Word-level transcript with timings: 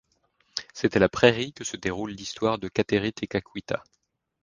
C'est 0.73 0.95
à 0.95 0.99
La 0.99 1.09
Prairie 1.09 1.53
que 1.53 1.63
se 1.63 1.77
déroule 1.77 2.09
l'histoire 2.13 2.57
de 2.57 2.69
Kateri 2.69 3.13
Tekakwitha. 3.13 3.83